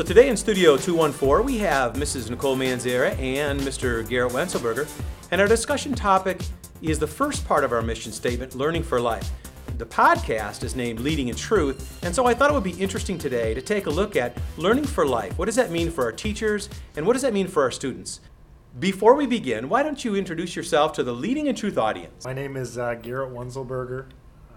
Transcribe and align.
So 0.00 0.06
today 0.06 0.30
in 0.30 0.36
Studio 0.38 0.78
214, 0.78 1.44
we 1.44 1.58
have 1.58 1.92
Mrs. 1.92 2.30
Nicole 2.30 2.56
Manzera 2.56 3.10
and 3.18 3.60
Mr. 3.60 4.08
Garrett 4.08 4.32
Wenzelberger, 4.32 4.88
and 5.30 5.42
our 5.42 5.46
discussion 5.46 5.94
topic 5.94 6.40
is 6.80 6.98
the 6.98 7.06
first 7.06 7.46
part 7.46 7.64
of 7.64 7.72
our 7.72 7.82
mission 7.82 8.10
statement, 8.10 8.54
Learning 8.54 8.82
for 8.82 8.98
Life. 8.98 9.30
The 9.76 9.84
podcast 9.84 10.64
is 10.64 10.74
named 10.74 11.00
Leading 11.00 11.28
in 11.28 11.36
Truth, 11.36 12.02
and 12.02 12.14
so 12.14 12.24
I 12.24 12.32
thought 12.32 12.50
it 12.50 12.54
would 12.54 12.64
be 12.64 12.82
interesting 12.82 13.18
today 13.18 13.52
to 13.52 13.60
take 13.60 13.84
a 13.84 13.90
look 13.90 14.16
at 14.16 14.38
learning 14.56 14.86
for 14.86 15.04
life. 15.04 15.38
What 15.38 15.44
does 15.44 15.56
that 15.56 15.70
mean 15.70 15.90
for 15.90 16.04
our 16.04 16.12
teachers, 16.12 16.70
and 16.96 17.06
what 17.06 17.12
does 17.12 17.20
that 17.20 17.34
mean 17.34 17.46
for 17.46 17.62
our 17.62 17.70
students? 17.70 18.20
Before 18.78 19.14
we 19.14 19.26
begin, 19.26 19.68
why 19.68 19.82
don't 19.82 20.02
you 20.02 20.16
introduce 20.16 20.56
yourself 20.56 20.94
to 20.94 21.02
the 21.02 21.12
Leading 21.12 21.46
in 21.46 21.54
Truth 21.54 21.76
audience? 21.76 22.24
My 22.24 22.32
name 22.32 22.56
is 22.56 22.78
uh, 22.78 22.94
Garrett 22.94 23.34
Wenzelberger. 23.34 24.06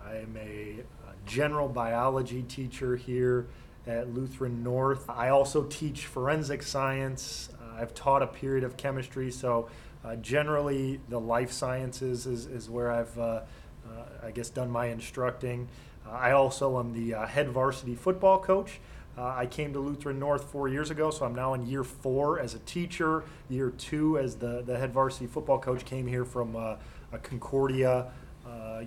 I'm 0.07 0.37
a, 0.37 0.77
a 0.79 1.27
general 1.27 1.67
biology 1.67 2.43
teacher 2.43 2.95
here 2.95 3.47
at 3.85 4.13
Lutheran 4.13 4.63
North. 4.63 5.09
I 5.09 5.29
also 5.29 5.63
teach 5.63 6.05
forensic 6.05 6.63
science. 6.63 7.49
Uh, 7.59 7.81
I've 7.81 7.93
taught 7.93 8.21
a 8.21 8.27
period 8.27 8.63
of 8.63 8.77
chemistry, 8.77 9.31
so 9.31 9.69
uh, 10.05 10.15
generally 10.17 10.99
the 11.09 11.19
life 11.19 11.51
sciences 11.51 12.25
is, 12.25 12.45
is 12.45 12.69
where 12.69 12.91
I've, 12.91 13.17
uh, 13.17 13.21
uh 13.21 14.03
I 14.23 14.31
guess, 14.31 14.49
done 14.49 14.69
my 14.69 14.87
instructing. 14.87 15.67
Uh, 16.07 16.11
I 16.11 16.31
also 16.31 16.79
am 16.79 16.93
the 16.93 17.13
uh, 17.13 17.27
head 17.27 17.49
varsity 17.49 17.95
football 17.95 18.39
coach. 18.39 18.79
I 19.15 19.45
came 19.45 19.73
to 19.73 19.79
Lutheran 19.79 20.17
North 20.17 20.45
four 20.45 20.67
years 20.67 20.89
ago, 20.89 21.11
so 21.11 21.23
I'm 21.23 21.35
now 21.35 21.53
in 21.53 21.67
year 21.67 21.83
four 21.83 22.39
as 22.39 22.55
a 22.55 22.59
teacher. 22.59 23.23
Year 23.47 23.69
two 23.69 24.17
as 24.17 24.37
the, 24.37 24.63
the 24.65 24.75
head 24.75 24.91
varsity 24.91 25.27
football 25.27 25.59
coach. 25.59 25.85
Came 25.85 26.07
here 26.07 26.25
from 26.25 26.57
Concordia 27.21 28.07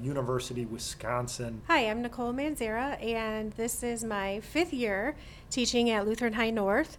University, 0.04 0.66
Wisconsin. 0.66 1.62
Hi, 1.68 1.88
I'm 1.88 2.02
Nicole 2.02 2.32
Manzera, 2.32 2.98
and 3.02 3.52
this 3.52 3.82
is 3.82 4.04
my 4.04 4.40
fifth 4.40 4.72
year 4.72 5.16
teaching 5.50 5.90
at 5.90 6.06
Lutheran 6.06 6.32
High 6.32 6.50
North. 6.50 6.98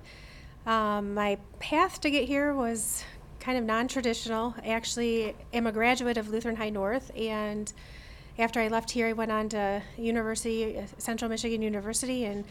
Um, 0.66 1.14
my 1.14 1.38
path 1.60 2.02
to 2.02 2.10
get 2.10 2.26
here 2.26 2.54
was 2.54 3.04
kind 3.40 3.58
of 3.58 3.64
non 3.64 3.88
traditional. 3.88 4.56
I 4.64 4.70
actually 4.70 5.36
am 5.54 5.68
a 5.68 5.72
graduate 5.72 6.18
of 6.18 6.30
Lutheran 6.30 6.56
High 6.56 6.70
North, 6.70 7.12
and 7.16 7.72
after 8.40 8.60
I 8.60 8.68
left 8.68 8.92
here, 8.92 9.08
I 9.08 9.14
went 9.14 9.32
on 9.32 9.50
to 9.50 9.82
University, 9.98 10.84
Central 10.98 11.30
Michigan 11.30 11.62
University, 11.62 12.26
and 12.26 12.46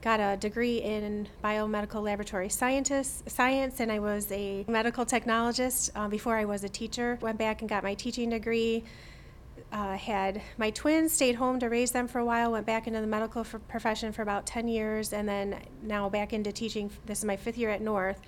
got 0.00 0.20
a 0.20 0.36
degree 0.36 0.78
in 0.78 1.28
biomedical 1.42 2.02
laboratory 2.02 2.48
scientist 2.48 3.28
science 3.28 3.80
and 3.80 3.90
i 3.90 3.98
was 3.98 4.30
a 4.30 4.64
medical 4.68 5.04
technologist 5.04 5.90
uh, 5.96 6.06
before 6.06 6.36
i 6.36 6.44
was 6.44 6.62
a 6.62 6.68
teacher 6.68 7.18
went 7.20 7.36
back 7.36 7.62
and 7.62 7.68
got 7.68 7.82
my 7.82 7.94
teaching 7.94 8.30
degree 8.30 8.84
uh, 9.72 9.96
had 9.96 10.40
my 10.56 10.70
twins, 10.70 11.12
stayed 11.12 11.34
home 11.34 11.60
to 11.60 11.68
raise 11.68 11.90
them 11.90 12.08
for 12.08 12.20
a 12.20 12.24
while, 12.24 12.52
went 12.52 12.66
back 12.66 12.86
into 12.86 13.00
the 13.00 13.06
medical 13.06 13.44
for 13.44 13.58
profession 13.58 14.12
for 14.12 14.22
about 14.22 14.46
10 14.46 14.66
years, 14.66 15.12
and 15.12 15.28
then 15.28 15.60
now 15.82 16.08
back 16.08 16.32
into 16.32 16.50
teaching. 16.52 16.90
This 17.06 17.18
is 17.18 17.24
my 17.24 17.36
fifth 17.36 17.58
year 17.58 17.70
at 17.70 17.82
North. 17.82 18.20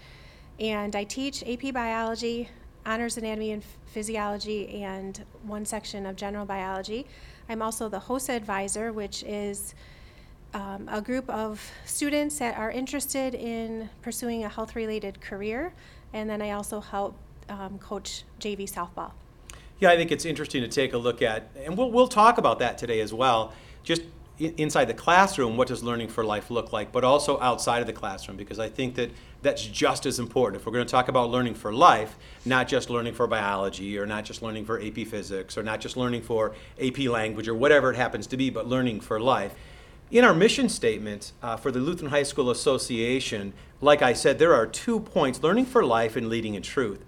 And 0.59 0.95
I 0.95 1.05
teach 1.05 1.43
AP 1.43 1.73
biology, 1.73 2.49
honors 2.85 3.17
anatomy 3.17 3.53
and 3.53 3.65
physiology, 3.87 4.83
and 4.83 5.25
one 5.43 5.65
section 5.65 6.05
of 6.05 6.17
general 6.17 6.45
biology. 6.45 7.07
I'm 7.49 7.63
also 7.63 7.89
the 7.89 8.01
HOSA 8.01 8.35
advisor, 8.35 8.93
which 8.93 9.23
is 9.23 9.75
um, 10.53 10.89
a 10.91 11.01
group 11.01 11.29
of 11.31 11.71
students 11.87 12.39
that 12.39 12.59
are 12.59 12.71
interested 12.71 13.35
in 13.35 13.89
pursuing 14.03 14.45
a 14.45 14.49
health 14.49 14.77
related 14.77 15.21
career. 15.21 15.73
And 16.13 16.29
then 16.29 16.43
I 16.43 16.51
also 16.51 16.81
help 16.81 17.17
um, 17.49 17.79
coach 17.79 18.25
JV 18.41 18.71
softball. 18.71 19.13
Yeah, 19.81 19.91
I 19.91 19.97
think 19.97 20.13
it's 20.13 20.27
interesting 20.27 20.61
to 20.61 20.69
take 20.69 20.93
a 20.93 20.99
look 20.99 21.23
at, 21.23 21.51
and 21.65 21.77
we'll, 21.77 21.91
we'll 21.91 22.09
talk 22.09 22.37
about 22.37 22.59
that 22.59 22.77
today 22.77 23.01
as 23.01 23.15
well. 23.15 23.55
Just 23.83 24.03
inside 24.39 24.87
the 24.87 24.95
classroom, 24.95 25.57
what 25.57 25.69
does 25.69 25.83
learning 25.83 26.09
for 26.09 26.23
life 26.23 26.51
look 26.51 26.71
like, 26.71 26.93
but 26.93 27.03
also 27.03 27.41
outside 27.41 27.81
of 27.81 27.87
the 27.87 27.93
classroom, 27.93 28.37
because 28.37 28.59
I 28.59 28.69
think 28.69 28.95
that 28.97 29.11
that's 29.41 29.65
just 29.65 30.05
as 30.05 30.19
important. 30.19 30.61
If 30.61 30.67
we're 30.67 30.73
going 30.73 30.87
to 30.87 30.91
talk 30.91 31.09
about 31.09 31.31
learning 31.31 31.55
for 31.55 31.73
life, 31.73 32.19
not 32.45 32.69
just 32.69 32.91
learning 32.91 33.15
for 33.15 33.27
biology, 33.27 33.99
or 33.99 34.05
not 34.05 34.27
just 34.27 34.43
learning 34.43 34.67
for 34.67 34.79
AP 34.81 35.07
physics, 35.07 35.57
or 35.57 35.63
not 35.63 35.81
just 35.81 35.97
learning 35.97 36.23
for 36.23 36.55
AP 36.81 36.99
language, 37.01 37.49
or 37.49 37.55
whatever 37.55 37.91
it 37.91 37.97
happens 37.97 38.27
to 38.29 38.37
be, 38.37 38.51
but 38.51 38.67
learning 38.67 39.01
for 39.01 39.19
life. 39.19 39.55
In 40.11 40.25
our 40.25 40.35
mission 40.35 40.69
statement 40.69 41.33
uh, 41.43 41.57
for 41.57 41.71
the 41.71 41.79
Lutheran 41.79 42.11
High 42.11 42.25
School 42.25 42.51
Association, 42.51 43.55
like 43.81 44.03
I 44.03 44.13
said, 44.13 44.39
there 44.39 44.55
are 44.55 44.67
two 44.67 45.01
points 45.01 45.43
learning 45.43 45.67
for 45.67 45.83
life 45.85 46.17
and 46.17 46.29
leading 46.29 46.55
in 46.55 46.63
truth. 46.63 47.03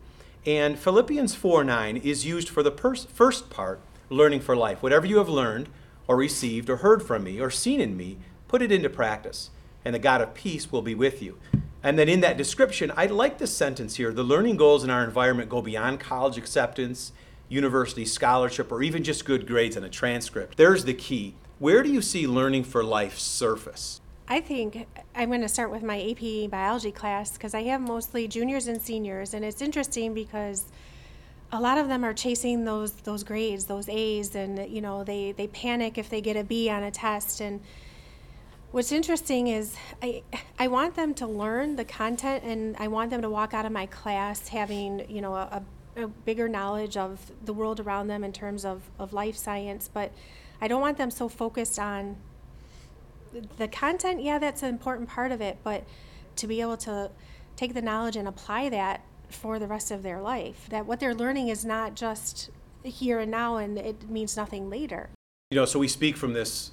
And 0.44 0.76
Philippians 0.76 1.36
4 1.36 1.62
9 1.62 1.96
is 1.98 2.26
used 2.26 2.48
for 2.48 2.64
the 2.64 2.72
first 2.72 3.50
part, 3.50 3.80
learning 4.10 4.40
for 4.40 4.56
life. 4.56 4.82
Whatever 4.82 5.06
you 5.06 5.18
have 5.18 5.28
learned, 5.28 5.68
or 6.08 6.16
received, 6.16 6.68
or 6.68 6.78
heard 6.78 7.02
from 7.02 7.22
me, 7.22 7.40
or 7.40 7.48
seen 7.48 7.80
in 7.80 7.96
me, 7.96 8.18
put 8.48 8.60
it 8.60 8.72
into 8.72 8.90
practice, 8.90 9.50
and 9.84 9.94
the 9.94 10.00
God 10.00 10.20
of 10.20 10.34
peace 10.34 10.72
will 10.72 10.82
be 10.82 10.96
with 10.96 11.22
you. 11.22 11.38
And 11.84 11.96
then 11.96 12.08
in 12.08 12.20
that 12.20 12.36
description, 12.36 12.92
I 12.96 13.06
like 13.06 13.38
this 13.38 13.56
sentence 13.56 13.96
here 13.96 14.12
the 14.12 14.24
learning 14.24 14.56
goals 14.56 14.82
in 14.82 14.90
our 14.90 15.04
environment 15.04 15.48
go 15.48 15.62
beyond 15.62 16.00
college 16.00 16.36
acceptance, 16.36 17.12
university 17.48 18.04
scholarship, 18.04 18.72
or 18.72 18.82
even 18.82 19.04
just 19.04 19.24
good 19.24 19.46
grades 19.46 19.76
and 19.76 19.86
a 19.86 19.88
transcript. 19.88 20.56
There's 20.56 20.84
the 20.84 20.94
key. 20.94 21.34
Where 21.60 21.84
do 21.84 21.92
you 21.92 22.02
see 22.02 22.26
learning 22.26 22.64
for 22.64 22.82
life 22.82 23.16
surface? 23.16 24.00
I 24.28 24.40
think 24.40 24.86
I'm 25.14 25.28
going 25.28 25.40
to 25.40 25.48
start 25.48 25.70
with 25.70 25.82
my 25.82 26.00
AP 26.00 26.50
biology 26.50 26.92
class 26.92 27.32
because 27.32 27.54
I 27.54 27.62
have 27.64 27.80
mostly 27.80 28.28
juniors 28.28 28.66
and 28.66 28.80
seniors, 28.80 29.34
and 29.34 29.44
it's 29.44 29.60
interesting 29.60 30.14
because 30.14 30.66
a 31.50 31.60
lot 31.60 31.76
of 31.76 31.88
them 31.88 32.04
are 32.04 32.14
chasing 32.14 32.64
those 32.64 32.92
those 32.92 33.24
grades, 33.24 33.66
those 33.66 33.88
A's, 33.88 34.34
and 34.34 34.70
you 34.72 34.80
know 34.80 35.04
they 35.04 35.32
they 35.32 35.48
panic 35.48 35.98
if 35.98 36.08
they 36.08 36.20
get 36.20 36.36
a 36.36 36.44
B 36.44 36.70
on 36.70 36.82
a 36.82 36.90
test. 36.90 37.40
And 37.40 37.60
what's 38.70 38.92
interesting 38.92 39.48
is 39.48 39.76
I 40.02 40.22
I 40.58 40.68
want 40.68 40.94
them 40.94 41.14
to 41.14 41.26
learn 41.26 41.76
the 41.76 41.84
content, 41.84 42.44
and 42.44 42.76
I 42.78 42.88
want 42.88 43.10
them 43.10 43.22
to 43.22 43.30
walk 43.30 43.52
out 43.52 43.66
of 43.66 43.72
my 43.72 43.86
class 43.86 44.48
having 44.48 45.04
you 45.10 45.20
know 45.20 45.34
a, 45.34 45.62
a 45.96 46.06
bigger 46.06 46.48
knowledge 46.48 46.96
of 46.96 47.32
the 47.44 47.52
world 47.52 47.80
around 47.80 48.06
them 48.06 48.24
in 48.24 48.32
terms 48.32 48.64
of 48.64 48.82
of 48.98 49.12
life 49.12 49.36
science, 49.36 49.90
but 49.92 50.12
I 50.60 50.68
don't 50.68 50.80
want 50.80 50.96
them 50.96 51.10
so 51.10 51.28
focused 51.28 51.78
on 51.78 52.16
the 53.56 53.68
content, 53.68 54.22
yeah, 54.22 54.38
that's 54.38 54.62
an 54.62 54.68
important 54.68 55.08
part 55.08 55.32
of 55.32 55.40
it, 55.40 55.58
but 55.62 55.84
to 56.36 56.46
be 56.46 56.60
able 56.60 56.76
to 56.78 57.10
take 57.56 57.74
the 57.74 57.82
knowledge 57.82 58.16
and 58.16 58.26
apply 58.26 58.68
that 58.68 59.02
for 59.28 59.58
the 59.58 59.66
rest 59.66 59.90
of 59.90 60.02
their 60.02 60.20
life, 60.20 60.66
that 60.70 60.86
what 60.86 61.00
they're 61.00 61.14
learning 61.14 61.48
is 61.48 61.64
not 61.64 61.94
just 61.94 62.50
here 62.82 63.18
and 63.18 63.30
now 63.30 63.56
and 63.56 63.78
it 63.78 64.08
means 64.10 64.36
nothing 64.36 64.68
later. 64.68 65.10
You 65.50 65.56
know, 65.56 65.64
so 65.64 65.78
we 65.78 65.88
speak 65.88 66.16
from 66.16 66.32
this 66.32 66.72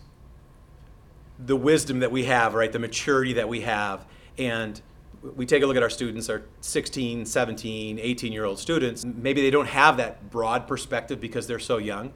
the 1.37 1.55
wisdom 1.55 1.99
that 1.99 2.11
we 2.11 2.25
have, 2.25 2.53
right? 2.53 2.71
The 2.71 2.79
maturity 2.79 3.33
that 3.33 3.47
we 3.47 3.61
have. 3.61 4.05
And 4.37 4.81
we 5.35 5.45
take 5.45 5.63
a 5.63 5.65
look 5.65 5.77
at 5.77 5.83
our 5.83 5.89
students, 5.89 6.29
our 6.29 6.43
16, 6.61 7.25
17, 7.25 7.99
18 7.99 8.33
year 8.33 8.45
old 8.45 8.59
students. 8.59 9.05
Maybe 9.05 9.41
they 9.41 9.51
don't 9.51 9.67
have 9.67 9.97
that 9.97 10.29
broad 10.29 10.67
perspective 10.67 11.21
because 11.21 11.47
they're 11.47 11.59
so 11.59 11.77
young, 11.77 12.11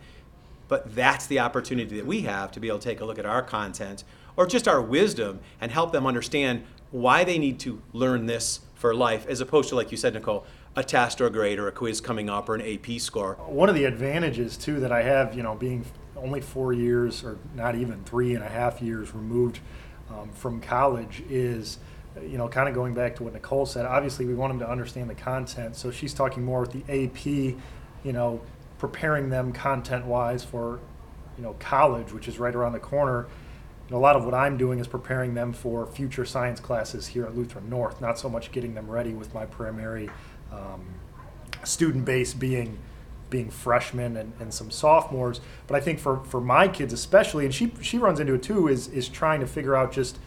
but 0.68 0.94
that's 0.94 1.28
the 1.28 1.40
opportunity 1.40 1.96
that 1.98 2.06
we 2.06 2.22
have 2.22 2.52
to 2.52 2.60
be 2.60 2.68
able 2.68 2.80
to 2.80 2.84
take 2.84 3.02
a 3.02 3.06
look 3.06 3.20
at 3.20 3.25
our 3.25 3.42
content 3.42 4.04
or 4.35 4.45
just 4.45 4.67
our 4.67 4.81
wisdom 4.81 5.39
and 5.61 5.71
help 5.71 5.91
them 5.91 6.05
understand 6.05 6.63
why 6.91 7.23
they 7.23 7.38
need 7.38 7.59
to 7.59 7.81
learn 7.91 8.25
this 8.25 8.61
for 8.75 8.94
life, 8.94 9.25
as 9.27 9.41
opposed 9.41 9.69
to, 9.69 9.75
like 9.75 9.91
you 9.91 9.97
said, 9.97 10.13
Nicole, 10.13 10.45
a 10.75 10.83
test 10.83 11.21
or 11.21 11.27
a 11.27 11.29
grade 11.29 11.59
or 11.59 11.67
a 11.67 11.71
quiz 11.71 12.01
coming 12.01 12.29
up 12.29 12.49
or 12.49 12.55
an 12.55 12.61
AP 12.61 12.99
score. 12.99 13.35
One 13.47 13.69
of 13.69 13.75
the 13.75 13.85
advantages, 13.85 14.57
too, 14.57 14.79
that 14.81 14.91
I 14.91 15.03
have, 15.03 15.35
you 15.35 15.44
know, 15.44 15.55
being 15.55 15.85
only 16.16 16.41
four 16.41 16.73
years 16.73 17.23
or 17.23 17.38
not 17.55 17.75
even 17.75 18.03
three 18.03 18.35
and 18.35 18.44
a 18.44 18.49
half 18.49 18.81
years 18.81 19.13
removed 19.13 19.59
um, 20.09 20.29
from 20.31 20.61
college 20.61 21.23
is 21.29 21.79
you 22.21 22.38
know, 22.38 22.47
kind 22.47 22.69
of 22.69 22.75
going 22.75 22.94
back 22.94 23.15
to 23.15 23.23
what 23.23 23.33
Nicole 23.33 23.65
said, 23.65 23.85
obviously 23.85 24.25
we 24.25 24.33
want 24.33 24.51
them 24.51 24.59
to 24.59 24.69
understand 24.69 25.09
the 25.09 25.15
content. 25.15 25.75
So 25.75 25.91
she's 25.91 26.13
talking 26.13 26.44
more 26.44 26.61
with 26.61 26.71
the 26.71 27.05
AP, 27.05 27.25
you 27.25 28.13
know, 28.13 28.41
preparing 28.77 29.29
them 29.29 29.51
content 29.51 30.06
wise 30.06 30.44
for, 30.44 30.79
you 31.38 31.44
know, 31.44 31.56
college, 31.59 32.12
which 32.12 32.27
is 32.27 32.38
right 32.38 32.53
around 32.53 32.74
the 32.74 32.79
corner 32.79 33.27
a 33.94 34.00
lot 34.00 34.16
of 34.16 34.25
what 34.25 34.34
I'm 34.34 34.57
doing 34.57 34.80
is 34.80 34.88
preparing 34.88 35.34
them 35.34 35.54
for 35.54 35.86
future 35.86 36.25
science 36.25 36.60
classes 36.60 37.07
here 37.07 37.25
at 37.25 37.36
Lutheran 37.36 37.69
North, 37.69 38.01
not 38.01 38.18
so 38.18 38.30
much 38.30 38.51
getting 38.51 38.74
them 38.74 38.90
ready 38.90 39.13
with 39.13 39.34
my 39.34 39.45
primary 39.45 40.10
um, 40.51 40.86
student 41.63 42.06
base 42.06 42.34
being 42.34 42.80
being 43.30 43.50
freshmen 43.50 44.16
and, 44.16 44.31
and 44.40 44.54
some 44.54 44.69
sophomores. 44.69 45.42
But 45.66 45.75
I 45.75 45.80
think 45.80 45.98
for, 45.98 46.24
for 46.25 46.40
my 46.40 46.68
kids 46.68 46.94
especially, 46.94 47.45
and 47.45 47.54
she 47.54 47.74
she 47.81 47.98
runs 47.98 48.19
into 48.19 48.34
it 48.36 48.44
too, 48.44 48.68
is 48.68 48.88
is 48.88 49.10
trying 49.10 49.40
to 49.40 49.48
figure 49.48 49.75
out 49.75 49.92
just 49.92 50.19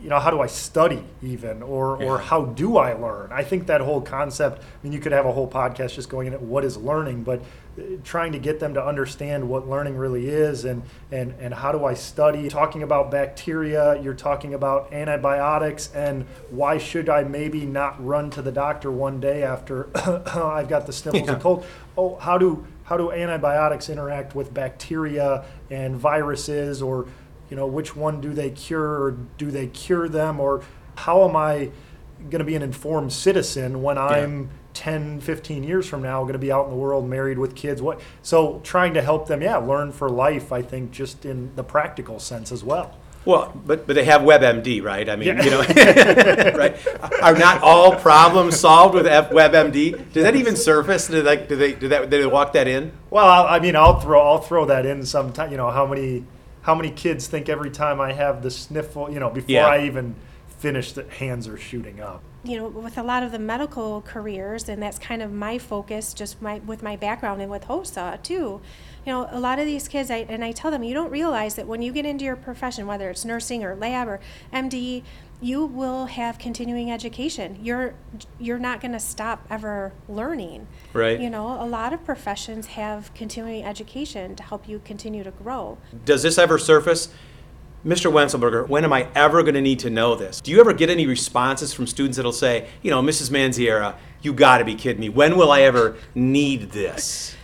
you 0.00 0.08
know 0.08 0.18
how 0.18 0.30
do 0.30 0.40
I 0.40 0.46
study 0.46 1.04
even 1.22 1.62
or 1.62 1.98
yeah. 2.00 2.08
or 2.08 2.18
how 2.18 2.44
do 2.44 2.76
I 2.76 2.92
learn? 2.92 3.30
I 3.32 3.42
think 3.42 3.66
that 3.66 3.80
whole 3.80 4.00
concept. 4.00 4.62
I 4.62 4.64
mean, 4.82 4.92
you 4.92 5.00
could 5.00 5.12
have 5.12 5.26
a 5.26 5.32
whole 5.32 5.48
podcast 5.48 5.94
just 5.94 6.08
going 6.08 6.28
into 6.28 6.38
what 6.38 6.64
is 6.64 6.76
learning, 6.76 7.24
but 7.24 7.40
uh, 7.78 7.82
trying 8.04 8.32
to 8.32 8.38
get 8.38 8.60
them 8.60 8.74
to 8.74 8.84
understand 8.84 9.48
what 9.48 9.68
learning 9.68 9.96
really 9.96 10.28
is 10.28 10.64
and 10.64 10.82
and 11.10 11.34
and 11.40 11.52
how 11.52 11.72
do 11.72 11.84
I 11.84 11.94
study? 11.94 12.48
Talking 12.48 12.82
about 12.82 13.10
bacteria, 13.10 14.00
you're 14.00 14.14
talking 14.14 14.54
about 14.54 14.92
antibiotics, 14.92 15.92
and 15.92 16.26
why 16.50 16.78
should 16.78 17.08
I 17.08 17.24
maybe 17.24 17.66
not 17.66 18.04
run 18.04 18.30
to 18.30 18.42
the 18.42 18.52
doctor 18.52 18.92
one 18.92 19.20
day 19.20 19.42
after 19.42 19.88
I've 20.26 20.68
got 20.68 20.86
the 20.86 20.92
sniffles 20.92 21.26
yeah. 21.26 21.32
and 21.32 21.42
cold? 21.42 21.66
Oh, 21.96 22.16
how 22.16 22.38
do 22.38 22.64
how 22.84 22.96
do 22.96 23.12
antibiotics 23.12 23.90
interact 23.90 24.34
with 24.34 24.54
bacteria 24.54 25.44
and 25.70 25.96
viruses 25.96 26.80
or 26.80 27.06
you 27.50 27.56
know 27.56 27.66
which 27.66 27.96
one 27.96 28.20
do 28.20 28.32
they 28.32 28.50
cure 28.50 29.02
or 29.02 29.16
do 29.36 29.50
they 29.50 29.66
cure 29.66 30.08
them 30.08 30.40
or 30.40 30.62
how 30.96 31.28
am 31.28 31.36
I 31.36 31.70
going 32.18 32.40
to 32.40 32.44
be 32.44 32.56
an 32.56 32.62
informed 32.62 33.12
citizen 33.12 33.82
when 33.82 33.96
I'm 33.96 34.50
10, 34.74 35.20
15 35.20 35.64
years 35.64 35.86
from 35.86 36.02
now 36.02 36.22
going 36.22 36.32
to 36.32 36.38
be 36.38 36.52
out 36.52 36.64
in 36.64 36.70
the 36.70 36.76
world 36.76 37.08
married 37.08 37.38
with 37.38 37.54
kids? 37.54 37.80
What? 37.80 38.00
So 38.22 38.60
trying 38.64 38.94
to 38.94 39.02
help 39.02 39.28
them, 39.28 39.40
yeah, 39.40 39.56
learn 39.56 39.92
for 39.92 40.10
life. 40.10 40.52
I 40.52 40.62
think 40.62 40.90
just 40.90 41.24
in 41.24 41.54
the 41.54 41.62
practical 41.64 42.18
sense 42.18 42.50
as 42.52 42.64
well. 42.64 42.96
Well, 43.24 43.52
but, 43.66 43.86
but 43.86 43.94
they 43.94 44.04
have 44.04 44.22
WebMD, 44.22 44.82
right? 44.82 45.06
I 45.08 45.16
mean, 45.16 45.36
you 45.38 45.50
know, 45.50 45.60
right? 46.56 46.76
Are 47.20 47.36
not 47.36 47.62
all 47.62 47.94
problems 47.94 48.58
solved 48.58 48.94
with 48.94 49.06
F- 49.06 49.30
WebMD? 49.30 50.12
Does 50.12 50.22
that 50.22 50.34
even 50.34 50.56
surface? 50.56 51.08
Do 51.08 51.20
they, 51.20 51.36
do 51.36 51.56
they, 51.56 51.72
do 51.74 51.88
that, 51.88 52.08
do 52.08 52.18
they 52.18 52.26
walk 52.26 52.54
that 52.54 52.66
in? 52.66 52.92
Well, 53.10 53.26
I 53.26 53.56
I 53.56 53.60
mean, 53.60 53.76
I'll 53.76 54.00
throw 54.00 54.20
I'll 54.20 54.38
throw 54.38 54.64
that 54.66 54.86
in 54.86 55.04
sometime. 55.04 55.50
You 55.50 55.58
know, 55.58 55.70
how 55.70 55.84
many 55.86 56.24
how 56.62 56.74
many 56.74 56.90
kids 56.90 57.26
think 57.26 57.48
every 57.48 57.70
time 57.70 58.00
I 58.00 58.12
have 58.12 58.42
the 58.42 58.50
sniffle, 58.50 59.10
you 59.10 59.20
know, 59.20 59.30
before 59.30 59.50
Yeah. 59.50 59.66
I 59.66 59.84
even 59.84 60.14
finish, 60.58 60.92
that 60.92 61.08
hands 61.10 61.46
are 61.48 61.56
shooting 61.58 62.00
up. 62.00 62.22
you 62.44 62.56
know, 62.56 62.68
with 62.68 62.96
a 62.96 63.02
lot 63.02 63.22
of 63.24 63.32
the 63.32 63.38
medical 63.38 64.00
careers, 64.02 64.68
and 64.68 64.80
that's 64.82 64.98
kind 64.98 65.22
of 65.22 65.32
my 65.32 65.58
focus, 65.58 66.14
just 66.14 66.40
my 66.40 66.60
with 66.60 66.82
my 66.82 66.94
background 66.96 67.42
and 67.42 67.50
with 67.50 67.64
HOSA 67.64 68.18
too. 68.22 68.60
You 69.08 69.14
know, 69.14 69.28
a 69.30 69.40
lot 69.40 69.58
of 69.58 69.64
these 69.64 69.88
kids, 69.88 70.10
I, 70.10 70.26
and 70.28 70.44
I 70.44 70.52
tell 70.52 70.70
them, 70.70 70.82
you 70.82 70.92
don't 70.92 71.10
realize 71.10 71.54
that 71.54 71.66
when 71.66 71.80
you 71.80 71.92
get 71.92 72.04
into 72.04 72.26
your 72.26 72.36
profession, 72.36 72.86
whether 72.86 73.08
it's 73.08 73.24
nursing 73.24 73.64
or 73.64 73.74
lab 73.74 74.06
or 74.06 74.20
MD, 74.52 75.02
you 75.40 75.64
will 75.64 76.04
have 76.04 76.38
continuing 76.38 76.90
education. 76.90 77.58
You're 77.62 77.94
you're 78.38 78.58
not 78.58 78.82
going 78.82 78.92
to 78.92 79.00
stop 79.00 79.46
ever 79.48 79.94
learning. 80.10 80.66
Right. 80.92 81.18
You 81.18 81.30
know, 81.30 81.46
a 81.46 81.64
lot 81.64 81.94
of 81.94 82.04
professions 82.04 82.66
have 82.66 83.14
continuing 83.14 83.64
education 83.64 84.36
to 84.36 84.42
help 84.42 84.68
you 84.68 84.82
continue 84.84 85.24
to 85.24 85.30
grow. 85.30 85.78
Does 86.04 86.22
this 86.22 86.36
ever 86.36 86.58
surface? 86.58 87.08
Mr. 87.86 88.12
Wenzelberger, 88.12 88.68
when 88.68 88.84
am 88.84 88.92
I 88.92 89.08
ever 89.14 89.42
going 89.42 89.54
to 89.54 89.62
need 89.62 89.78
to 89.78 89.88
know 89.88 90.16
this? 90.16 90.42
Do 90.42 90.50
you 90.50 90.60
ever 90.60 90.74
get 90.74 90.90
any 90.90 91.06
responses 91.06 91.72
from 91.72 91.86
students 91.86 92.18
that'll 92.18 92.30
say, 92.30 92.68
you 92.82 92.90
know, 92.90 93.00
Mrs. 93.00 93.30
Manzera, 93.30 93.94
you 94.20 94.34
got 94.34 94.58
to 94.58 94.66
be 94.66 94.74
kidding 94.74 95.00
me. 95.00 95.08
When 95.08 95.38
will 95.38 95.50
I 95.50 95.62
ever 95.62 95.96
need 96.14 96.72
this? 96.72 97.34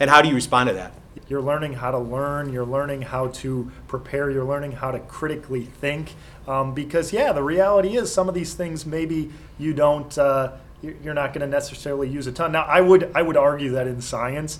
And 0.00 0.08
how 0.08 0.22
do 0.22 0.30
you 0.30 0.34
respond 0.34 0.70
to 0.70 0.74
that? 0.76 1.01
You're 1.28 1.42
learning 1.42 1.74
how 1.74 1.90
to 1.90 1.98
learn. 1.98 2.52
You're 2.52 2.66
learning 2.66 3.02
how 3.02 3.28
to 3.28 3.70
prepare. 3.88 4.30
You're 4.30 4.44
learning 4.44 4.72
how 4.72 4.90
to 4.90 4.98
critically 5.00 5.64
think. 5.64 6.14
Um, 6.48 6.74
because 6.74 7.12
yeah, 7.12 7.32
the 7.32 7.42
reality 7.42 7.96
is 7.96 8.12
some 8.12 8.28
of 8.28 8.34
these 8.34 8.54
things 8.54 8.84
maybe 8.86 9.30
you 9.58 9.72
don't. 9.74 10.16
Uh, 10.18 10.52
you- 10.82 10.96
you're 11.04 11.14
not 11.14 11.32
going 11.32 11.42
to 11.42 11.46
necessarily 11.46 12.08
use 12.08 12.26
a 12.26 12.32
ton. 12.32 12.50
Now, 12.52 12.62
I 12.64 12.80
would 12.80 13.10
I 13.14 13.22
would 13.22 13.36
argue 13.36 13.70
that 13.72 13.86
in 13.86 14.00
science, 14.00 14.58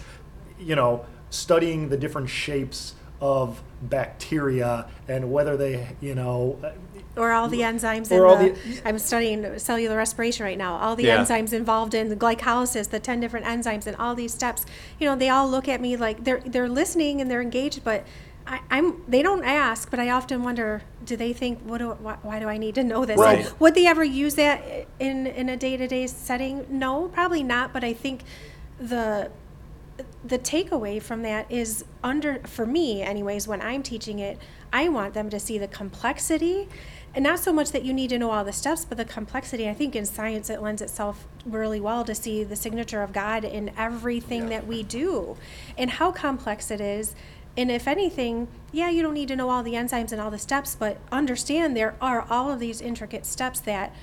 you 0.58 0.76
know, 0.76 1.04
studying 1.30 1.88
the 1.88 1.96
different 1.96 2.28
shapes 2.30 2.94
of 3.20 3.60
bacteria 3.82 4.86
and 5.08 5.32
whether 5.32 5.56
they, 5.56 5.96
you 6.00 6.14
know, 6.14 6.58
Or 7.16 7.32
all 7.32 7.46
the 7.48 7.60
enzymes 7.60 8.10
in 8.10 8.18
Or 8.18 8.26
all 8.26 8.36
the, 8.38 8.50
the- 8.50 8.82
I'm 8.88 8.98
studying 8.98 9.58
cellular 9.58 9.96
respiration 9.98 10.44
right 10.46 10.56
now. 10.56 10.76
All 10.76 10.96
the 10.96 11.04
Yeah. 11.04 11.18
enzymes 11.22 11.52
involved 11.52 11.92
in 11.94 12.08
the 12.08 12.16
glycolysis, 12.16 12.88
the 12.88 12.98
10 13.00 13.20
different 13.20 13.44
enzymes 13.44 13.86
and 13.86 13.94
all 13.96 14.14
these 14.14 14.32
steps. 14.32 14.64
You 14.98 15.08
know, 15.08 15.16
they 15.16 15.28
all 15.28 15.48
look 15.48 15.68
at 15.68 15.80
me 15.80 15.96
like 15.96 16.24
they're 16.24 16.40
they're 16.46 16.68
listening 16.70 17.20
and 17.20 17.30
they're 17.30 17.42
engaged, 17.42 17.84
but 17.84 18.04
I, 18.46 18.60
I'm 18.70 19.02
they 19.06 19.22
don't 19.22 19.44
ask, 19.44 19.90
but 19.90 20.00
I 20.00 20.08
often 20.10 20.42
wonder, 20.42 20.82
do 21.04 21.14
they 21.16 21.32
think 21.34 21.60
what 21.64 21.78
do 21.78 21.90
why, 21.90 22.16
why 22.22 22.40
do 22.40 22.48
I 22.48 22.56
need 22.56 22.74
to 22.76 22.82
know 22.84 23.04
this? 23.04 23.18
Right. 23.18 23.60
Would 23.60 23.74
they 23.74 23.86
ever 23.86 24.02
use 24.02 24.34
that 24.36 24.62
in 24.98 25.26
in 25.26 25.48
a 25.50 25.56
day-to-day 25.56 26.06
setting? 26.06 26.66
No, 26.70 27.08
probably 27.08 27.42
not, 27.42 27.72
but 27.74 27.84
I 27.84 27.92
think 27.92 28.22
the 28.80 29.30
the 30.24 30.38
takeaway 30.38 31.00
from 31.00 31.22
that 31.22 31.50
is 31.52 31.84
under 32.02 32.38
for 32.46 32.64
me 32.64 33.02
anyways 33.02 33.46
when 33.46 33.60
i'm 33.60 33.82
teaching 33.82 34.18
it 34.18 34.38
i 34.72 34.88
want 34.88 35.12
them 35.12 35.28
to 35.28 35.38
see 35.38 35.58
the 35.58 35.68
complexity 35.68 36.66
and 37.14 37.22
not 37.22 37.38
so 37.38 37.52
much 37.52 37.72
that 37.72 37.84
you 37.84 37.92
need 37.92 38.08
to 38.10 38.18
know 38.18 38.30
all 38.30 38.44
the 38.44 38.52
steps 38.52 38.84
but 38.84 38.96
the 38.98 39.04
complexity. 39.04 39.68
I 39.68 39.74
think 39.74 39.94
in 39.94 40.06
science 40.06 40.48
it 40.50 40.62
lends 40.62 40.80
itself 40.82 41.26
really 41.44 41.80
well 41.80 42.04
to 42.04 42.14
see 42.14 42.44
the 42.44 42.56
signature 42.56 43.02
of 43.02 43.12
god 43.12 43.44
in 43.44 43.70
everything 43.76 44.48
that 44.48 44.66
we 44.66 44.82
do 44.82 45.36
and 45.76 45.90
how 45.90 46.10
complex 46.12 46.70
it 46.70 46.80
is. 46.80 47.14
And 47.56 47.70
if 47.70 47.86
anything 47.86 48.48
yeah 48.72 48.88
you 48.88 49.02
don't 49.02 49.14
need 49.14 49.28
to 49.28 49.36
know 49.36 49.50
all 49.50 49.62
the 49.62 49.74
enzymes 49.74 50.12
and 50.12 50.20
all 50.20 50.30
the 50.30 50.38
steps 50.38 50.74
but 50.74 50.98
understand 51.10 51.76
there 51.76 51.94
are 52.00 52.26
all 52.30 52.50
of 52.50 52.58
these 52.60 52.80
intricate 52.80 53.26
steps 53.26 53.60
that 53.60 53.94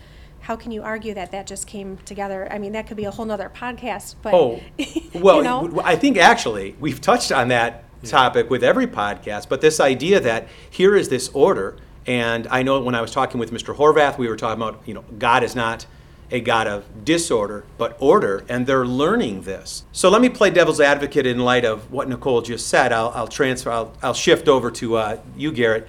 how 0.42 0.56
can 0.56 0.72
you 0.72 0.84
argue 0.84 1.14
that 1.16 1.32
that 1.32 1.48
just 1.48 1.68
came 1.68 1.98
together? 2.06 2.48
I 2.52 2.60
mean 2.60 2.72
that 2.74 2.88
could 2.88 2.96
be 2.98 3.06
a 3.06 3.12
whole 3.12 3.26
nother 3.26 3.52
podcast 3.54 4.16
but 4.22 4.34
Oh, 4.34 4.62
well, 5.16 5.38
you 5.38 5.44
know? 5.44 5.62
w- 5.64 5.82
I 5.84 5.96
think 5.96 6.18
actually 6.18 6.76
we've 6.80 7.02
touched 7.02 7.32
on 7.32 7.48
that 7.48 7.84
topic 8.06 8.50
with 8.50 8.64
every 8.64 8.88
podcast, 8.88 9.50
but 9.50 9.60
this 9.60 9.80
idea 9.82 10.22
that 10.22 10.48
here 10.70 10.96
is 10.96 11.10
this 11.10 11.28
order, 11.34 11.76
and 12.10 12.48
I 12.48 12.64
know 12.64 12.82
when 12.82 12.96
I 12.96 13.02
was 13.02 13.12
talking 13.12 13.40
with 13.40 13.52
Mr. 13.52 13.76
Horvath, 13.76 14.18
we 14.18 14.28
were 14.28 14.36
talking 14.36 14.60
about, 14.60 14.82
you 14.88 14.96
know, 14.96 15.06
God 15.20 15.44
is 15.44 15.56
not 15.56 15.86
a 16.32 16.40
God 16.40 16.66
of 16.66 17.06
disorder, 17.06 17.66
but 17.78 17.96
order, 18.00 18.44
and 18.50 18.66
they're 18.66 18.86
learning 18.86 19.44
this. 19.44 19.84
So 19.92 20.10
let 20.10 20.20
me 20.20 20.28
play 20.28 20.50
devil's 20.50 20.82
advocate 20.82 21.28
in 21.28 21.38
light 21.38 21.66
of 21.66 21.92
what 21.92 22.10
Nicole 22.10 22.42
just 22.42 22.68
said. 22.68 22.92
I'll, 22.92 23.10
I'll 23.10 23.28
transfer, 23.28 23.70
I'll, 23.70 23.94
I'll 24.02 24.16
shift 24.16 24.48
over 24.48 24.72
to 24.72 24.96
uh, 24.98 25.20
you, 25.38 25.52
Garrett. 25.52 25.88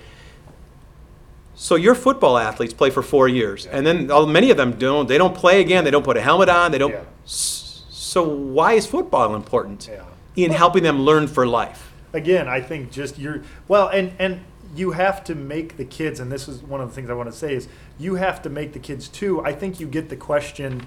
So 1.55 1.75
your 1.77 1.95
football 1.95 2.37
athletes 2.37 2.75
play 2.75 2.91
for 2.91 3.03
four 3.03 3.27
years, 3.27 3.65
and 3.65 3.87
then 3.87 4.11
oh, 4.11 4.27
many 4.27 4.51
of 4.51 4.59
them 4.59 4.73
don't. 4.73 5.09
They 5.09 5.19
don't 5.19 5.35
play 5.35 5.63
again. 5.63 5.85
They 5.85 5.91
don't 5.91 6.05
put 6.05 6.19
a 6.19 6.21
helmet 6.21 6.51
on. 6.51 6.71
They 6.71 6.79
don't. 6.79 6.93
Yeah. 6.93 7.05
So 7.25 8.23
why 8.29 8.75
is 8.75 8.87
football 8.87 9.35
important 9.35 9.89
Yeah. 9.91 10.05
in 10.37 10.51
helping 10.53 10.83
them 10.83 11.01
learn 11.01 11.29
for 11.29 11.47
life? 11.47 11.87
again, 12.13 12.49
I 12.49 12.61
think 12.61 12.91
just 12.91 13.19
you're 13.19 13.43
well, 13.69 13.89
and 13.89 14.13
and 14.19 14.41
you 14.75 14.93
have 14.93 15.25
to 15.25 15.35
make 15.35 15.77
the 15.77 15.85
kids, 15.85 16.21
and 16.21 16.31
this 16.31 16.49
is 16.49 16.63
one 16.63 16.81
of 16.81 16.89
the 16.89 16.95
things 16.95 17.11
I 17.11 17.15
want 17.15 17.31
to 17.31 17.37
say 17.37 17.55
is 17.55 17.69
you 17.99 18.15
have 18.15 18.43
to 18.43 18.51
make 18.51 18.73
the 18.73 18.79
kids 18.79 19.09
too. 19.09 19.41
I 19.45 19.53
think 19.53 19.81
you 19.81 19.87
get 19.87 20.09
the 20.09 20.17
question, 20.17 20.87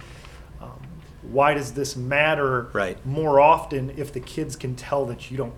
um, 0.61 0.79
why 1.21 1.53
does 1.53 1.73
this 1.73 1.95
matter? 1.95 2.69
Right. 2.73 3.03
More 3.05 3.39
often, 3.39 3.93
if 3.97 4.13
the 4.13 4.19
kids 4.19 4.55
can 4.55 4.75
tell 4.75 5.05
that 5.05 5.29
you 5.31 5.37
don't 5.37 5.53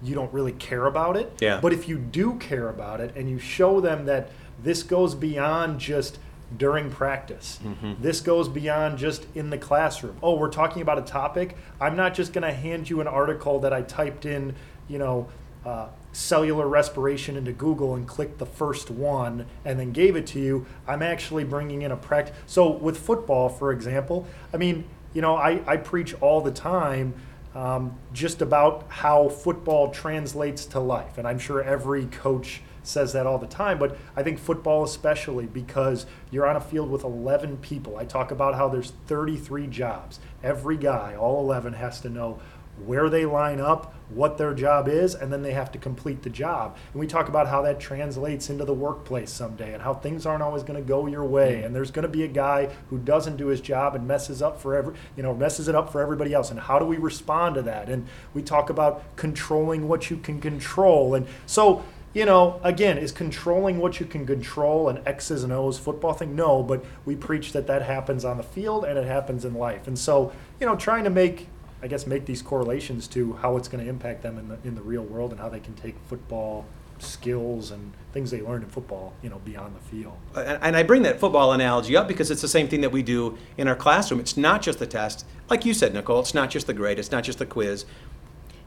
you 0.00 0.14
don't 0.14 0.32
really 0.32 0.52
care 0.52 0.86
about 0.86 1.16
it. 1.16 1.32
Yeah. 1.40 1.58
But 1.60 1.72
if 1.72 1.88
you 1.88 1.98
do 1.98 2.34
care 2.34 2.68
about 2.68 3.00
it, 3.00 3.16
and 3.16 3.28
you 3.28 3.38
show 3.40 3.80
them 3.80 4.06
that 4.06 4.30
this 4.62 4.84
goes 4.84 5.14
beyond 5.14 5.80
just 5.80 6.18
during 6.56 6.90
practice. 6.90 7.60
This 8.00 8.20
goes 8.20 8.48
beyond 8.48 8.98
just 8.98 9.26
in 9.34 9.50
the 9.50 9.58
classroom. 9.58 10.16
Oh, 10.22 10.36
we're 10.36 10.50
talking 10.50 10.80
about 10.80 10.98
a 10.98 11.02
topic. 11.02 11.56
I'm 11.80 11.94
not 11.94 12.14
just 12.14 12.32
going 12.32 12.42
to 12.42 12.52
hand 12.52 12.88
you 12.88 13.00
an 13.00 13.06
article 13.06 13.60
that 13.60 13.72
I 13.72 13.82
typed 13.82 14.24
in, 14.24 14.54
you 14.88 14.98
know, 14.98 15.28
uh, 15.64 15.88
cellular 16.12 16.66
respiration 16.66 17.36
into 17.36 17.52
Google 17.52 17.94
and 17.94 18.06
clicked 18.06 18.38
the 18.38 18.46
first 18.46 18.90
one 18.90 19.46
and 19.64 19.78
then 19.78 19.92
gave 19.92 20.16
it 20.16 20.26
to 20.28 20.40
you. 20.40 20.66
I'm 20.86 21.02
actually 21.02 21.44
bringing 21.44 21.82
in 21.82 21.92
a 21.92 21.96
practice. 21.96 22.34
So 22.46 22.70
with 22.70 22.98
football, 22.98 23.48
for 23.48 23.72
example, 23.72 24.26
I 24.52 24.56
mean, 24.56 24.84
you 25.14 25.22
know, 25.22 25.36
I, 25.36 25.62
I 25.66 25.76
preach 25.76 26.14
all 26.20 26.40
the 26.40 26.50
time 26.50 27.14
um, 27.54 27.98
just 28.12 28.42
about 28.42 28.86
how 28.88 29.28
football 29.28 29.90
translates 29.90 30.64
to 30.66 30.80
life. 30.80 31.18
And 31.18 31.26
I'm 31.26 31.38
sure 31.38 31.62
every 31.62 32.06
coach 32.06 32.62
says 32.82 33.12
that 33.12 33.26
all 33.26 33.38
the 33.38 33.46
time, 33.46 33.78
but 33.78 33.98
I 34.16 34.22
think 34.22 34.38
football 34.38 34.82
especially 34.82 35.46
because 35.46 36.06
you're 36.30 36.46
on 36.46 36.56
a 36.56 36.60
field 36.60 36.90
with 36.90 37.04
11 37.04 37.58
people. 37.58 37.96
I 37.96 38.04
talk 38.04 38.30
about 38.30 38.54
how 38.54 38.68
there's 38.68 38.92
33 39.06 39.66
jobs. 39.66 40.20
Every 40.42 40.76
guy, 40.76 41.14
all 41.14 41.40
11, 41.40 41.74
has 41.74 42.00
to 42.00 42.08
know 42.08 42.40
where 42.86 43.08
they 43.08 43.24
line 43.24 43.60
up, 43.60 43.94
what 44.08 44.38
their 44.38 44.54
job 44.54 44.88
is, 44.88 45.14
and 45.14 45.32
then 45.32 45.42
they 45.42 45.52
have 45.52 45.70
to 45.72 45.78
complete 45.78 46.22
the 46.22 46.30
job. 46.30 46.76
And 46.92 47.00
we 47.00 47.06
talk 47.06 47.28
about 47.28 47.48
how 47.48 47.62
that 47.62 47.78
translates 47.78 48.48
into 48.48 48.64
the 48.64 48.74
workplace 48.74 49.30
someday 49.30 49.74
and 49.74 49.82
how 49.82 49.94
things 49.94 50.24
aren't 50.24 50.42
always 50.42 50.62
going 50.62 50.80
to 50.80 50.86
go 50.86 51.06
your 51.06 51.24
way. 51.24 51.60
Mm. 51.62 51.66
And 51.66 51.74
there's 51.74 51.90
going 51.90 52.04
to 52.04 52.08
be 52.08 52.24
a 52.24 52.28
guy 52.28 52.70
who 52.90 52.98
doesn't 52.98 53.36
do 53.36 53.48
his 53.48 53.60
job 53.60 53.94
and 53.94 54.06
messes 54.06 54.40
up 54.40 54.60
for 54.60 54.74
every, 54.74 54.94
you 55.16 55.22
know, 55.22 55.34
messes 55.34 55.68
it 55.68 55.74
up 55.74 55.92
for 55.92 56.00
everybody 56.00 56.32
else. 56.32 56.50
And 56.50 56.60
how 56.60 56.78
do 56.78 56.84
we 56.84 56.96
respond 56.96 57.56
to 57.56 57.62
that? 57.62 57.88
And 57.88 58.06
we 58.32 58.42
talk 58.42 58.70
about 58.70 59.04
controlling 59.16 59.88
what 59.88 60.10
you 60.10 60.16
can 60.16 60.40
control. 60.40 61.14
And 61.14 61.26
so, 61.44 61.84
you 62.14 62.24
know, 62.24 62.58
again, 62.64 62.96
is 62.96 63.12
controlling 63.12 63.78
what 63.78 64.00
you 64.00 64.06
can 64.06 64.26
control 64.26 64.88
an 64.88 65.02
X's 65.04 65.44
and 65.44 65.52
O's 65.52 65.78
football 65.78 66.14
thing? 66.14 66.34
No, 66.34 66.62
but 66.62 66.82
we 67.04 67.14
preach 67.14 67.52
that 67.52 67.66
that 67.66 67.82
happens 67.82 68.24
on 68.24 68.38
the 68.38 68.42
field 68.42 68.84
and 68.84 68.98
it 68.98 69.06
happens 69.06 69.44
in 69.44 69.54
life. 69.54 69.86
And 69.86 69.98
so, 69.98 70.32
you 70.58 70.66
know, 70.66 70.74
trying 70.74 71.04
to 71.04 71.10
make, 71.10 71.48
I 71.82 71.86
guess, 71.86 72.06
make 72.06 72.26
these 72.26 72.42
correlations 72.42 73.06
to 73.08 73.34
how 73.34 73.56
it's 73.56 73.68
going 73.68 73.84
to 73.84 73.88
impact 73.88 74.22
them 74.22 74.38
in 74.38 74.48
the 74.48 74.58
in 74.64 74.74
the 74.74 74.82
real 74.82 75.04
world 75.04 75.30
and 75.30 75.40
how 75.40 75.48
they 75.48 75.60
can 75.60 75.74
take 75.74 75.94
football 76.08 76.66
skills 76.98 77.70
and 77.70 77.92
things 78.12 78.32
they 78.32 78.40
learned 78.40 78.64
in 78.64 78.70
football, 78.70 79.12
you 79.22 79.30
know, 79.30 79.38
beyond 79.44 79.74
the 79.76 79.80
field. 79.80 80.16
And 80.34 80.58
and 80.60 80.76
I 80.76 80.82
bring 80.82 81.02
that 81.02 81.20
football 81.20 81.52
analogy 81.52 81.96
up 81.96 82.08
because 82.08 82.30
it's 82.30 82.42
the 82.42 82.48
same 82.48 82.68
thing 82.68 82.80
that 82.80 82.90
we 82.90 83.02
do 83.02 83.38
in 83.56 83.68
our 83.68 83.76
classroom. 83.76 84.20
It's 84.20 84.36
not 84.36 84.62
just 84.62 84.78
the 84.78 84.86
test, 84.86 85.24
like 85.48 85.64
you 85.64 85.74
said, 85.74 85.94
Nicole. 85.94 86.20
It's 86.20 86.34
not 86.34 86.50
just 86.50 86.66
the 86.66 86.74
grade. 86.74 86.98
It's 86.98 87.12
not 87.12 87.24
just 87.24 87.38
the 87.38 87.46
quiz. 87.46 87.84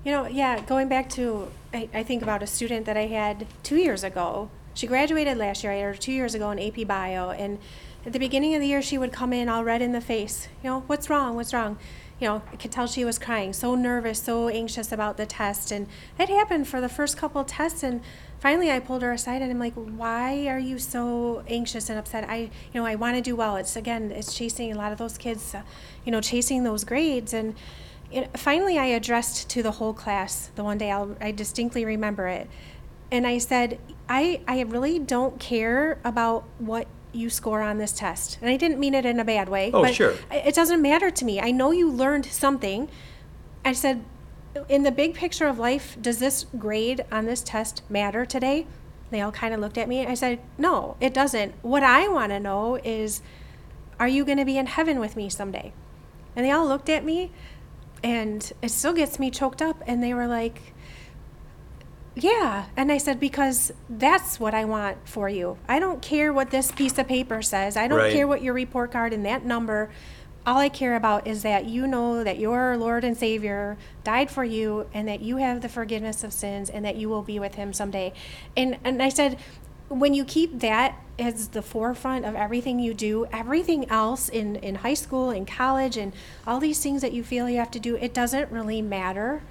You 0.04 0.12
know, 0.12 0.26
yeah, 0.26 0.62
going 0.62 0.88
back 0.88 1.10
to, 1.12 1.48
I, 1.74 1.88
I 1.94 2.02
think 2.02 2.24
about 2.24 2.42
a 2.42 2.48
student 2.48 2.88
that 2.88 2.98
I 2.98 3.06
had 3.06 3.46
two 3.62 3.76
years 3.76 4.04
ago. 4.04 4.50
She 4.74 4.88
graduated 4.88 5.38
last 5.38 5.64
year. 5.64 5.74
I 5.74 5.76
had 5.76 5.86
her 5.86 5.94
two 5.94 6.12
years 6.12 6.34
ago 6.34 6.50
in 6.50 6.60
AP 6.60 6.88
Bio. 6.88 7.30
And 7.30 7.60
at 8.04 8.14
the 8.14 8.18
beginning 8.18 8.56
of 8.56 8.62
the 8.62 8.68
year, 8.68 8.82
she 8.82 8.98
would 8.98 9.12
come 9.12 9.32
in 9.32 9.48
all 9.48 9.64
red 9.64 9.82
in 9.82 9.92
the 9.92 10.02
face. 10.02 10.48
You 10.64 10.72
know, 10.72 10.80
what's 10.88 11.08
wrong? 11.08 11.36
What's 11.36 11.54
wrong? 11.54 11.78
You 12.22 12.28
know, 12.28 12.44
I 12.54 12.56
could 12.56 12.72
tell 12.72 12.86
she 12.86 13.04
was 13.04 13.18
crying, 13.18 13.52
so 13.52 13.74
nervous, 13.74 14.22
so 14.22 14.48
anxious 14.48 14.92
about 14.92 15.18
the 15.18 15.26
test. 15.26 15.72
And 15.72 15.88
it 16.20 16.30
happened 16.30 16.68
for 16.68 16.80
the 16.80 16.88
first 16.88 17.18
couple 17.18 17.44
tests. 17.44 17.82
And 17.82 18.02
finally, 18.40 18.72
I 18.72 18.80
pulled 18.80 19.02
her 19.02 19.12
aside 19.12 19.42
and 19.42 19.50
I'm 19.50 19.58
like, 19.58 19.74
why 19.74 20.48
are 20.48 20.60
you 20.60 20.78
so 20.78 21.44
anxious 21.48 21.90
and 21.90 21.98
upset? 21.98 22.30
I, 22.30 22.38
you 22.38 22.50
know, 22.76 22.86
I 22.86 22.94
want 22.94 23.16
to 23.16 23.22
do 23.24 23.36
well. 23.36 23.56
It's 23.56 23.76
again, 23.76 24.12
it's 24.12 24.36
chasing 24.36 24.72
a 24.72 24.78
lot 24.78 24.92
of 24.92 25.00
those 25.00 25.18
kids, 25.18 25.56
uh, 25.56 25.64
you 26.06 26.12
know, 26.12 26.22
chasing 26.22 26.64
those 26.64 26.84
grades. 26.84 27.34
And 27.34 27.56
know, 28.22 28.28
finally, 28.36 28.78
I 28.78 28.86
addressed 28.86 29.50
to 29.50 29.64
the 29.64 29.72
whole 29.72 29.94
class 29.94 30.52
the 30.54 30.64
one 30.64 30.78
day, 30.78 30.92
I'll, 30.92 31.18
I 31.20 31.32
distinctly 31.32 31.86
remember 31.86 32.28
it. 32.28 32.48
And 33.10 33.26
I 33.26 33.40
said, 33.40 33.80
I, 34.08 34.42
I 34.48 34.62
really 34.62 35.00
don't 35.00 35.40
care 35.40 36.00
about 36.04 36.44
what 36.60 36.88
you 37.14 37.30
score 37.30 37.62
on 37.62 37.78
this 37.78 37.92
test. 37.92 38.38
And 38.42 38.50
I 38.50 38.58
didn't 38.58 38.80
mean 38.80 38.94
it 38.94 39.06
in 39.06 39.20
a 39.20 39.26
bad 39.26 39.50
way. 39.50 39.72
Oh, 39.74 39.84
but 39.84 39.94
sure. 39.96 40.16
It 40.32 40.56
doesn't 40.56 40.82
matter 40.82 41.12
to 41.12 41.26
me. 41.26 41.40
I 41.40 41.52
know 41.52 41.72
you 41.72 41.90
learned 41.92 42.26
something. 42.26 42.90
I 43.66 43.74
said, 43.74 44.04
in 44.68 44.84
the 44.84 44.92
big 44.92 45.14
picture 45.14 45.48
of 45.48 45.60
life, 45.60 45.98
does 46.02 46.20
this 46.20 46.46
grade 46.58 47.06
on 47.12 47.26
this 47.26 47.42
test 47.42 47.84
matter 47.90 48.26
today? 48.26 48.68
They 49.10 49.22
all 49.22 49.32
kind 49.32 49.54
of 49.54 49.60
looked 49.60 49.78
at 49.78 49.90
me. 49.90 50.06
I 50.06 50.14
said, 50.14 50.40
no, 50.58 50.96
it 51.00 51.14
doesn't. 51.14 51.54
What 51.62 51.84
I 51.84 52.08
want 52.08 52.32
to 52.32 52.40
know 52.40 52.78
is, 52.84 53.22
are 54.00 54.08
you 54.08 54.24
going 54.24 54.38
to 54.38 54.46
be 54.46 54.58
in 54.58 54.68
heaven 54.68 55.00
with 55.00 55.16
me 55.16 55.30
someday? 55.30 55.74
And 56.36 56.46
they 56.46 56.52
all 56.52 56.66
looked 56.66 56.90
at 56.90 57.04
me, 57.04 57.32
and 58.04 58.52
it 58.62 58.72
still 58.72 58.94
gets 58.94 59.20
me 59.20 59.30
choked 59.30 59.62
up. 59.62 59.84
And 59.86 60.02
they 60.02 60.14
were 60.14 60.28
like, 60.28 60.74
yeah. 62.16 62.66
And 62.76 62.92
I 62.92 62.98
said, 62.98 63.20
because 63.20 63.72
that's 63.90 64.40
what 64.40 64.54
I 64.54 64.66
want 64.66 64.98
for 65.08 65.30
you. 65.30 65.58
I 65.68 65.80
don't 65.80 66.02
care 66.02 66.34
what 66.34 66.50
this 66.52 66.72
piece 66.72 66.98
of 66.98 67.08
paper 67.08 67.42
says. 67.42 67.78
I 67.78 67.88
don't 67.88 68.00
Right. 68.00 68.14
care 68.14 68.28
what 68.28 68.42
your 68.42 68.54
report 68.54 68.92
card 68.92 69.14
and 69.14 69.26
that 69.26 69.46
number. 69.46 69.90
All 70.46 70.58
I 70.58 70.70
care 70.70 70.96
about 70.96 71.28
is 71.28 71.44
that 71.44 71.66
you 71.66 71.86
know 71.86 72.24
that 72.24 72.40
your 72.40 72.76
Lord 72.76 73.04
and 73.04 73.16
Savior 73.16 73.78
died 74.04 74.32
for 74.32 74.44
you 74.44 74.88
and 74.94 75.08
that 75.08 75.22
you 75.22 75.38
have 75.38 75.62
the 75.62 75.70
forgiveness 75.70 76.24
of 76.24 76.34
sins 76.34 76.70
and 76.70 76.84
that 76.84 76.96
you 76.96 77.10
will 77.10 77.22
be 77.22 77.38
with 77.40 77.56
him 77.56 77.74
someday. 77.74 78.12
And 78.58 78.78
and 78.84 79.02
I 79.04 79.10
said, 79.10 79.38
when 79.88 80.14
you 80.14 80.26
keep 80.26 80.60
that 80.60 80.96
as 81.20 81.50
the 81.50 81.62
forefront 81.62 82.26
of 82.26 82.34
everything 82.34 82.80
you 82.80 82.94
do, 82.94 83.28
everything 83.32 83.88
else 83.90 84.30
in, 84.30 84.56
in 84.58 84.76
high 84.76 84.94
school 84.96 85.30
in 85.30 85.46
college 85.46 85.96
and 85.98 86.12
all 86.48 86.60
these 86.60 86.82
things 86.82 87.02
that 87.04 87.12
you 87.14 87.24
feel 87.24 87.48
you 87.50 87.58
have 87.60 87.72
to 87.72 87.80
do, 87.80 87.96
it 87.98 88.14
doesn't 88.14 88.50
really 88.52 88.82
matter. 88.82 89.44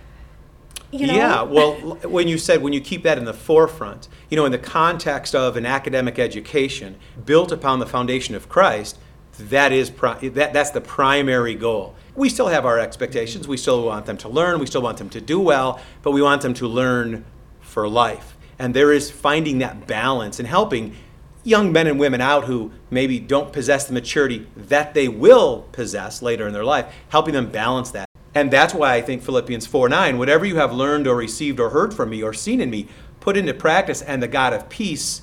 You 0.93 1.07
know? 1.07 1.15
Yeah, 1.15 1.43
well, 1.43 1.75
when 2.09 2.27
you 2.27 2.37
said 2.37 2.63
when 2.63 2.73
you 2.73 2.81
keep 2.81 3.05
that 3.05 3.17
in 3.17 3.25
the 3.25 3.35
forefront, 3.35 4.09
you 4.29 4.37
know, 4.37 4.45
in 4.45 4.53
the 4.53 4.59
context 4.59 5.35
of 5.35 5.57
an 5.57 5.65
academic 5.65 6.19
education 6.19 6.97
built 7.25 7.53
upon 7.53 7.79
the 7.79 7.87
foundation 7.87 8.35
of 8.35 8.49
Christ, 8.49 8.99
that 9.39 9.73
is 9.73 9.89
pri- 9.89 10.29
that 10.31 10.53
that's 10.53 10.71
the 10.71 10.81
primary 10.81 11.55
goal. 11.55 11.95
We 12.15 12.29
still 12.29 12.49
have 12.49 12.67
our 12.67 12.79
expectations. 12.79 13.47
We 13.47 13.57
still 13.57 13.87
want 13.87 14.07
them 14.07 14.17
to 14.19 14.29
learn. 14.29 14.59
We 14.59 14.67
still 14.67 14.83
want 14.83 14.99
them 14.99 15.09
to 15.11 15.21
do 15.21 15.41
well, 15.41 15.81
but 16.03 16.11
we 16.11 16.23
want 16.23 16.43
them 16.43 16.55
to 16.55 16.67
learn 16.67 17.25
for 17.61 17.89
life. 17.89 18.37
And 18.59 18.75
there 18.75 18.93
is 18.93 19.11
finding 19.11 19.59
that 19.59 19.87
balance 19.87 20.39
and 20.39 20.47
helping 20.47 20.97
young 21.45 21.73
men 21.73 21.87
and 21.87 21.99
women 21.99 22.21
out 22.21 22.45
who 22.45 22.73
maybe 22.91 23.19
don't 23.19 23.53
possess 23.53 23.87
the 23.87 23.93
maturity 23.95 24.47
that 24.57 24.93
they 24.93 25.09
will 25.09 25.67
possess 25.73 26.21
later 26.21 26.47
in 26.47 26.53
their 26.53 26.65
life, 26.65 26.93
helping 27.09 27.33
them 27.33 27.51
balance 27.51 27.93
that. 27.93 28.10
And 28.35 28.51
that's 28.51 28.73
why 28.73 28.95
I 28.95 29.03
think 29.03 29.23
Philippians 29.23 29.67
4 29.67 29.89
9, 29.89 30.19
whatever 30.19 30.45
you 30.45 30.57
have 30.57 30.73
learned 30.73 31.07
or 31.07 31.17
received 31.17 31.59
or 31.59 31.71
heard 31.71 31.93
from 31.93 32.11
me 32.11 32.23
or 32.23 32.33
seen 32.33 32.61
in 32.61 32.71
me, 32.71 32.87
put 33.19 33.37
into 33.37 33.53
practice, 33.55 34.03
and 34.03 34.23
the 34.23 34.29
God 34.29 34.53
of 34.53 34.69
peace 34.69 35.23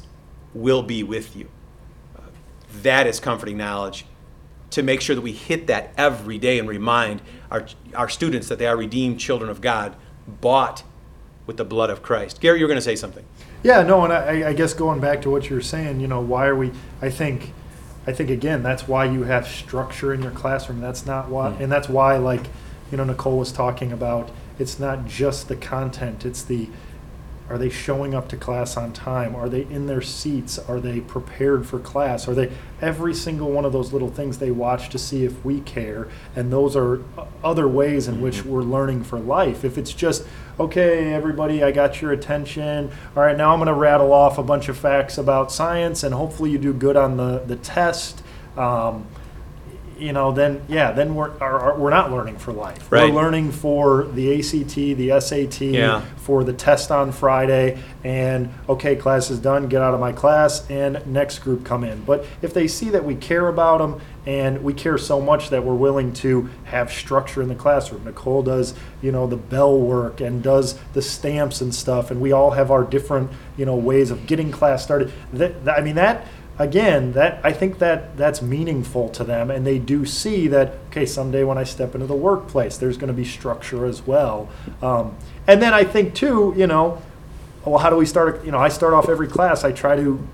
will 0.53 0.83
be 0.83 1.03
with 1.03 1.35
you. 1.35 1.49
That 2.81 3.07
is 3.07 3.19
comforting 3.19 3.57
knowledge 3.57 4.05
to 4.71 4.83
make 4.83 5.01
sure 5.01 5.15
that 5.15 5.21
we 5.21 5.31
hit 5.31 5.67
that 5.67 5.93
every 5.97 6.37
day 6.37 6.59
and 6.59 6.67
remind 6.67 7.21
our, 7.49 7.65
our 7.95 8.09
students 8.09 8.49
that 8.49 8.59
they 8.59 8.67
are 8.67 8.75
redeemed 8.75 9.19
children 9.19 9.49
of 9.49 9.61
God, 9.61 9.95
bought 10.27 10.83
with 11.45 11.55
the 11.55 11.63
blood 11.63 11.89
of 11.89 12.03
Christ. 12.03 12.41
Gary, 12.41 12.59
you're 12.59 12.67
going 12.67 12.77
to 12.77 12.81
say 12.81 12.95
something. 12.95 13.25
Yeah, 13.63 13.81
no, 13.83 14.03
and 14.03 14.11
I, 14.11 14.49
I 14.49 14.53
guess 14.53 14.73
going 14.73 14.99
back 14.99 15.21
to 15.21 15.29
what 15.29 15.49
you 15.49 15.55
were 15.55 15.61
saying, 15.61 16.01
you 16.01 16.07
know, 16.07 16.19
why 16.19 16.47
are 16.47 16.55
we? 16.55 16.71
I 17.01 17.09
think, 17.09 17.53
I 18.05 18.11
think 18.11 18.29
again, 18.29 18.61
that's 18.61 18.87
why 18.87 19.05
you 19.05 19.23
have 19.23 19.47
structure 19.47 20.13
in 20.13 20.21
your 20.21 20.31
classroom. 20.31 20.81
That's 20.81 21.05
not 21.05 21.29
why, 21.29 21.51
hmm. 21.51 21.63
and 21.63 21.71
that's 21.71 21.87
why, 21.87 22.17
like, 22.17 22.45
you 22.91 22.97
know, 22.97 23.03
Nicole 23.03 23.37
was 23.37 23.51
talking 23.51 23.91
about. 23.91 24.29
It's 24.59 24.79
not 24.79 25.05
just 25.05 25.47
the 25.47 25.55
content; 25.55 26.25
it's 26.25 26.41
the 26.41 26.69
are 27.49 27.57
they 27.57 27.69
showing 27.69 28.13
up 28.13 28.27
to 28.29 28.37
class 28.37 28.75
on 28.75 28.91
time? 28.91 29.33
Are 29.33 29.47
they 29.47 29.61
in 29.61 29.87
their 29.87 30.01
seats? 30.01 30.59
Are 30.59 30.81
they 30.81 30.99
prepared 30.99 31.65
for 31.65 31.79
class? 31.79 32.27
Are 32.27 32.35
they 32.35 32.51
every 32.81 33.13
single 33.13 33.51
one 33.51 33.63
of 33.63 33.71
those 33.71 33.93
little 33.93 34.09
things 34.09 34.39
they 34.39 34.51
watch 34.51 34.89
to 34.89 34.99
see 34.99 35.23
if 35.23 35.45
we 35.45 35.61
care? 35.61 36.09
And 36.35 36.51
those 36.51 36.75
are 36.75 37.01
other 37.45 37.67
ways 37.67 38.09
in 38.09 38.19
which 38.19 38.43
we're 38.43 38.63
learning 38.63 39.05
for 39.05 39.17
life. 39.17 39.63
If 39.63 39.77
it's 39.77 39.93
just, 39.93 40.25
okay, 40.59 41.13
everybody, 41.13 41.63
I 41.63 41.71
got 41.71 42.01
your 42.01 42.11
attention. 42.11 42.91
All 43.15 43.23
right, 43.23 43.37
now 43.37 43.53
I'm 43.53 43.59
going 43.59 43.67
to 43.67 43.73
rattle 43.73 44.11
off 44.11 44.37
a 44.37 44.43
bunch 44.43 44.67
of 44.67 44.77
facts 44.77 45.17
about 45.17 45.49
science 45.49 46.03
and 46.03 46.13
hopefully 46.13 46.51
you 46.51 46.57
do 46.57 46.73
good 46.73 46.97
on 46.97 47.15
the, 47.15 47.39
the 47.39 47.55
test. 47.55 48.23
Um, 48.57 49.07
you 49.99 50.13
know, 50.13 50.31
then 50.31 50.61
yeah, 50.67 50.91
then 50.91 51.15
we're 51.15 51.31
are, 51.39 51.59
are, 51.59 51.77
we're 51.79 51.89
not 51.89 52.11
learning 52.11 52.37
for 52.37 52.51
life. 52.53 52.91
Right. 52.91 53.09
We're 53.09 53.21
learning 53.21 53.51
for 53.51 54.03
the 54.03 54.39
ACT, 54.39 54.75
the 54.75 55.19
SAT, 55.19 55.61
Yeah. 55.61 56.01
for 56.17 56.43
the 56.43 56.53
test 56.53 56.91
on 56.91 57.11
Friday, 57.11 57.81
and 58.03 58.53
okay, 58.69 58.95
class 58.95 59.29
is 59.29 59.39
done. 59.39 59.67
Get 59.67 59.81
out 59.81 59.93
of 59.93 59.99
my 59.99 60.11
class, 60.11 60.69
and 60.69 61.05
next 61.07 61.39
group 61.39 61.63
come 61.65 61.83
in. 61.83 62.03
But 62.03 62.25
if 62.41 62.53
they 62.53 62.67
see 62.67 62.89
that 62.91 63.03
we 63.05 63.15
care 63.15 63.47
about 63.47 63.77
them 63.79 64.01
and 64.25 64.61
we 64.63 64.73
care 64.73 64.97
so 64.97 65.21
much 65.21 65.49
that 65.51 65.63
we're 65.63 65.73
willing 65.73 66.11
to 66.11 66.49
have 66.65 66.91
structure 66.91 67.41
in 67.41 67.47
the 67.47 67.55
classroom, 67.55 68.03
Nicole 68.03 68.43
does, 68.43 68.73
you 69.01 69.11
know, 69.11 69.25
the 69.25 69.37
bell 69.37 69.79
work 69.79 70.19
and 70.19 70.43
does 70.43 70.77
the 70.93 71.01
stamps 71.01 71.61
and 71.61 71.73
stuff, 71.73 72.11
and 72.11 72.19
we 72.21 72.31
all 72.33 72.51
have 72.51 72.69
our 72.71 72.83
different, 72.83 73.31
you 73.55 73.65
know, 73.65 73.75
ways 73.75 74.11
of 74.11 74.25
getting 74.27 74.51
class 74.51 74.83
started. 74.83 75.11
That, 75.33 75.63
that 75.65 75.79
I 75.79 75.81
mean 75.81 75.95
that 75.95 76.27
again, 76.59 77.13
that 77.13 77.39
I 77.43 77.53
think 77.53 77.79
that 77.79 78.17
that's 78.17 78.41
meaningful 78.41 79.09
to 79.09 79.23
them, 79.23 79.51
and 79.51 79.65
they 79.65 79.79
do 79.79 80.05
see 80.05 80.47
that. 80.47 80.73
Okay, 80.89 81.05
someday 81.05 81.43
when 81.43 81.57
I 81.57 81.63
step 81.63 81.93
into 81.93 82.07
the 82.07 82.15
workplace, 82.15 82.77
there's 82.77 82.97
going 82.97 83.09
to 83.09 83.13
be 83.13 83.25
structure 83.25 83.85
as 83.85 84.01
well. 84.05 84.49
Um, 84.81 85.15
and 85.45 85.61
then 85.61 85.73
I 85.73 85.83
think 85.83 86.15
too, 86.15 86.53
you 86.57 86.67
know, 86.67 87.01
well, 87.65 87.79
how 87.79 87.89
do 87.89 87.95
we 87.95 88.05
start? 88.05 88.43
You 88.45 88.51
know, 88.51 88.59
I 88.59 88.69
start 88.69 88.93
off 88.93 89.09
every 89.09 89.27
class. 89.27 89.63
I 89.63 89.71
try 89.71 89.95
to, 89.95 90.27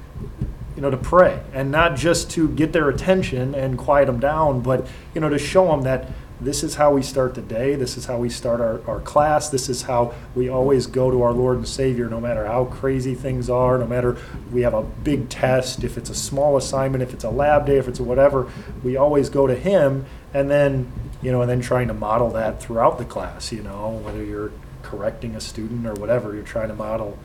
you 0.75 0.81
know, 0.81 0.89
to 0.89 0.97
pray, 0.97 1.41
and 1.53 1.71
not 1.71 1.95
just 1.95 2.31
to 2.31 2.49
get 2.49 2.73
their 2.73 2.89
attention 2.89 3.55
and 3.55 3.77
quiet 3.77 4.05
them 4.05 4.19
down, 4.19 4.61
but 4.61 4.87
you 5.13 5.21
know, 5.21 5.29
to 5.29 5.39
show 5.39 5.67
them 5.67 5.81
that 5.83 6.09
this 6.45 6.63
is 6.63 6.75
how 6.75 6.93
we 6.93 7.01
start 7.01 7.35
the 7.35 7.41
day. 7.41 7.75
This 7.75 7.97
is 7.97 8.05
how 8.05 8.17
we 8.17 8.29
start 8.29 8.61
our, 8.61 8.81
our 8.87 8.99
class. 8.99 9.49
This 9.49 9.69
is 9.69 9.83
how 9.83 10.13
we 10.35 10.49
always 10.49 10.87
go 10.87 11.11
to 11.11 11.21
our 11.21 11.31
Lord 11.31 11.57
and 11.57 11.67
Savior, 11.67 12.09
no 12.09 12.19
matter 12.19 12.45
how 12.45 12.65
crazy 12.65 13.15
things 13.15 13.49
are, 13.49 13.77
no 13.77 13.87
matter 13.87 14.17
we 14.51 14.61
have 14.61 14.73
a 14.73 14.83
big 14.83 15.29
test, 15.29 15.83
if 15.83 15.97
it's 15.97 16.09
a 16.09 16.15
small 16.15 16.57
assignment, 16.57 17.03
if 17.03 17.13
it's 17.13 17.23
a 17.23 17.29
lab 17.29 17.65
day, 17.65 17.77
if 17.77 17.87
it's 17.87 17.99
a 17.99 18.03
whatever, 18.03 18.51
we 18.83 18.97
always 18.97 19.29
go 19.29 19.47
to 19.47 19.55
Him, 19.55 20.05
and 20.33 20.49
then, 20.49 20.91
you 21.21 21.31
know, 21.31 21.41
and 21.41 21.49
then 21.49 21.61
trying 21.61 21.87
to 21.87 21.93
model 21.93 22.31
that 22.31 22.61
throughout 22.61 22.97
the 22.97 23.05
class, 23.05 23.51
you 23.51 23.61
know, 23.61 24.01
whether 24.03 24.23
you're 24.23 24.51
correcting 24.81 25.35
a 25.35 25.41
student 25.41 25.85
or 25.85 25.93
whatever, 25.93 26.33
you're 26.33 26.43
trying 26.43 26.69
to 26.69 26.75
model, 26.75 27.17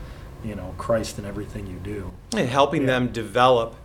you 0.43 0.55
know, 0.55 0.73
Christ 0.77 1.19
in 1.19 1.25
everything 1.25 1.67
you 1.67 1.79
do. 1.83 2.11
And 2.35 2.49
helping 2.49 2.85
them 2.85 3.11
develop 3.11 3.75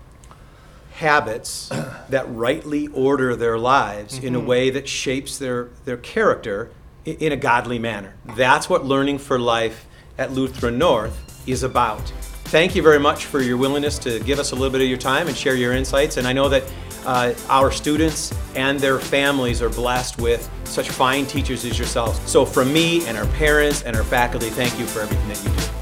habits 0.95 1.69
that 2.09 2.25
rightly 2.29 2.87
order 2.89 3.37
their 3.37 3.59
lives 3.59 4.19
in 4.19 4.35
a 4.35 4.41
way 4.41 4.71
that 4.71 4.89
shapes 4.89 5.39
their, 5.39 5.69
their 5.85 5.97
character 5.97 6.71
in 7.05 7.33
a 7.33 7.37
godly 7.37 7.79
manner. 7.79 8.15
That's 8.37 8.69
what 8.69 8.85
Learning 8.85 9.19
for 9.19 9.39
Life 9.39 9.87
at 10.17 10.33
Lutheran 10.33 10.79
North 10.79 11.43
is 11.47 11.63
about. 11.63 12.01
Thank 12.47 12.75
you 12.75 12.83
very 12.83 13.01
much 13.01 13.27
for 13.27 13.43
your 13.43 13.57
willingness 13.57 13.99
to 14.01 14.21
give 14.21 14.39
us 14.39 14.53
a 14.53 14.55
little 14.55 14.71
bit 14.71 14.81
of 14.81 14.89
your 14.89 14.99
time 14.99 15.27
and 15.27 15.37
share 15.37 15.57
your 15.57 15.73
insights. 15.73 16.17
And 16.17 16.27
I 16.27 16.33
know 16.33 16.49
that 16.49 16.63
uh, 17.05 17.35
our 17.49 17.71
students 17.71 18.33
and 18.55 18.79
their 18.79 18.99
families 18.99 19.61
are 19.61 19.71
blessed 19.71 20.19
with 20.19 20.49
such 20.65 20.89
fine 20.89 21.27
teachers 21.27 21.65
as 21.65 21.79
yourselves. 21.79 22.19
So, 22.31 22.45
from 22.45 22.73
me 22.73 23.07
and 23.07 23.19
our 23.19 23.27
parents 23.33 23.83
and 23.83 23.97
our 23.97 24.05
faculty, 24.05 24.51
thank 24.51 24.79
you 24.79 24.87
for 24.87 25.01
everything 25.01 25.29
that 25.29 25.45
you 25.45 25.51
do. 25.51 25.74